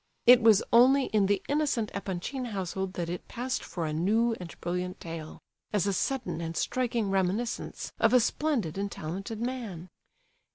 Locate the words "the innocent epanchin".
1.27-2.45